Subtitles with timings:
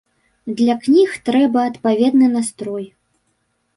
[0.61, 2.85] Для кніг трэба адпаведны настрой.